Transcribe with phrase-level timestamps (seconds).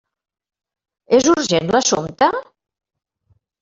[1.19, 2.35] És urgent l'assumpte?